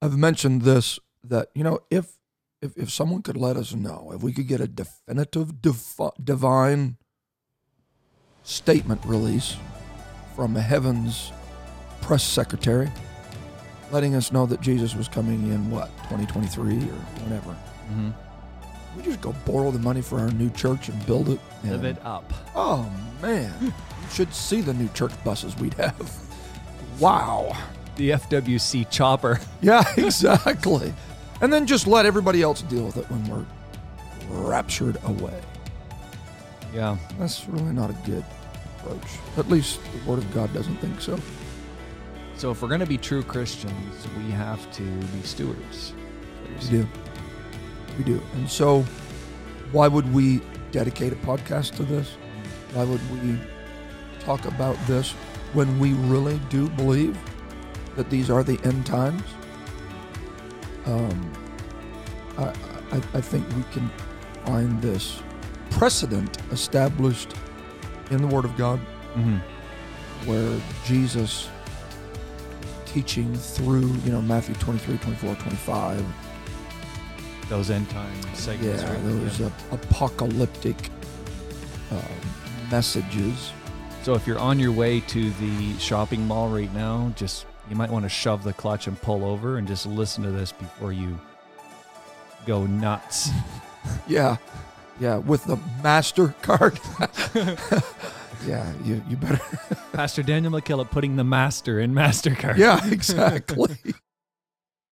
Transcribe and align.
I've 0.00 0.16
mentioned 0.16 0.62
this 0.62 0.98
that 1.24 1.48
you 1.54 1.64
know 1.64 1.80
if 1.90 2.16
if 2.62 2.76
if 2.76 2.90
someone 2.90 3.22
could 3.22 3.36
let 3.36 3.56
us 3.56 3.74
know 3.74 4.12
if 4.14 4.22
we 4.22 4.32
could 4.32 4.46
get 4.48 4.60
a 4.60 4.68
definitive 4.68 5.60
defi- 5.60 6.10
divine 6.22 6.96
statement 8.42 9.00
release 9.04 9.56
from 10.34 10.54
heaven's 10.54 11.32
press 12.00 12.22
secretary 12.22 12.90
letting 13.90 14.14
us 14.14 14.30
know 14.32 14.46
that 14.46 14.60
Jesus 14.60 14.94
was 14.94 15.08
coming 15.08 15.48
in 15.50 15.70
what 15.70 15.88
2023 16.08 16.74
or 16.74 16.76
whenever 17.24 17.56
Mm-hmm. 17.90 18.10
we 18.98 19.02
just 19.02 19.22
go 19.22 19.34
borrow 19.46 19.70
the 19.70 19.78
money 19.78 20.02
for 20.02 20.18
our 20.20 20.30
new 20.32 20.50
church 20.50 20.90
and 20.90 21.06
build 21.06 21.30
it 21.30 21.40
And, 21.62 21.72
Live 21.72 21.84
it 21.84 21.96
up. 22.04 22.30
oh 22.54 22.90
man 23.22 23.52
you 23.62 23.72
should 24.12 24.32
see 24.34 24.60
the 24.60 24.74
new 24.74 24.88
church 24.90 25.12
buses 25.24 25.56
we'd 25.56 25.72
have 25.74 26.12
wow 27.00 27.56
The 27.98 28.10
FWC 28.10 28.88
chopper. 28.90 29.40
Yeah, 29.60 29.82
exactly. 29.96 30.94
and 31.40 31.52
then 31.52 31.66
just 31.66 31.86
let 31.86 32.06
everybody 32.06 32.42
else 32.42 32.62
deal 32.62 32.84
with 32.86 32.96
it 32.96 33.10
when 33.10 33.28
we're 33.28 33.44
raptured 34.48 34.96
away. 35.04 35.38
Yeah. 36.72 36.96
That's 37.18 37.46
really 37.48 37.72
not 37.72 37.90
a 37.90 37.94
good 38.06 38.24
approach. 38.78 39.02
At 39.36 39.48
least 39.48 39.80
the 39.92 40.10
Word 40.10 40.18
of 40.18 40.32
God 40.32 40.52
doesn't 40.54 40.76
think 40.76 41.00
so. 41.00 41.18
So 42.36 42.52
if 42.52 42.62
we're 42.62 42.68
going 42.68 42.80
to 42.80 42.86
be 42.86 42.98
true 42.98 43.22
Christians, 43.24 44.06
we 44.16 44.30
have 44.30 44.70
to 44.72 44.82
be 44.82 45.22
stewards. 45.22 45.92
We 46.62 46.68
do. 46.68 46.88
We 47.98 48.04
do. 48.04 48.22
And 48.34 48.48
so, 48.48 48.82
why 49.72 49.88
would 49.88 50.12
we 50.14 50.40
dedicate 50.70 51.12
a 51.12 51.16
podcast 51.16 51.74
to 51.76 51.82
this? 51.82 52.16
Why 52.74 52.84
would 52.84 53.00
we 53.24 53.38
talk 54.20 54.44
about 54.44 54.76
this 54.86 55.12
when 55.52 55.80
we 55.80 55.94
really 55.94 56.38
do 56.48 56.68
believe 56.70 57.18
that 57.98 58.08
these 58.08 58.30
are 58.30 58.42
the 58.42 58.58
end 58.64 58.86
times? 58.86 59.22
Um, 60.86 61.32
I, 62.38 62.44
I, 62.92 62.96
I 63.14 63.20
think 63.20 63.46
we 63.56 63.62
can 63.72 63.90
find 64.46 64.80
this 64.80 65.20
precedent 65.70 66.38
established 66.52 67.34
in 68.10 68.22
the 68.22 68.26
Word 68.28 68.44
of 68.46 68.56
God 68.56 68.80
Mm-hmm. 69.16 70.30
where 70.30 70.60
Jesus 70.84 71.48
teaching 72.84 73.34
through, 73.34 73.88
you 74.04 74.12
know, 74.12 74.22
Matthew 74.22 74.54
23, 74.56 74.96
24, 74.98 75.34
25, 75.34 76.04
Those 77.48 77.70
end 77.70 77.88
time 77.90 78.12
segments. 78.34 78.82
yeah, 78.82 78.92
right? 78.92 79.02
those 79.04 79.40
uh, 79.40 79.50
apocalyptic 79.72 80.90
uh, 81.90 82.00
messages. 82.70 83.50
So 84.04 84.14
if 84.14 84.26
you're 84.26 84.38
on 84.38 84.60
your 84.60 84.72
way 84.72 85.00
to 85.00 85.30
the 85.32 85.76
shopping 85.78 86.24
mall 86.26 86.48
right 86.48 86.72
now, 86.74 87.12
just 87.16 87.46
you 87.70 87.76
might 87.76 87.90
want 87.90 88.04
to 88.04 88.08
shove 88.08 88.44
the 88.44 88.52
clutch 88.52 88.86
and 88.86 89.00
pull 89.00 89.24
over 89.24 89.58
and 89.58 89.66
just 89.68 89.86
listen 89.86 90.22
to 90.24 90.30
this 90.30 90.52
before 90.52 90.92
you 90.92 91.18
go 92.46 92.66
nuts. 92.66 93.30
Yeah, 94.06 94.36
yeah, 95.00 95.16
with 95.16 95.44
the 95.44 95.56
MasterCard. 95.82 96.78
yeah, 98.46 98.70
you, 98.84 99.02
you 99.08 99.16
better. 99.16 99.40
Pastor 99.92 100.22
Daniel 100.22 100.52
McKillop 100.52 100.90
putting 100.90 101.16
the 101.16 101.24
master 101.24 101.80
in 101.80 101.94
MasterCard. 101.94 102.58
Yeah, 102.58 102.84
exactly. 102.90 103.78